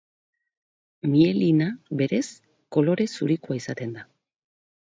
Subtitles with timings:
[1.11, 1.67] Mielina,
[2.01, 2.23] berez,
[2.77, 4.09] kolore zurikoa izaten da.